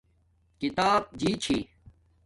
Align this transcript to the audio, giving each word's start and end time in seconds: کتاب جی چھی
کتاب 0.59 1.01
جی 1.19 1.31
چھی 1.43 1.57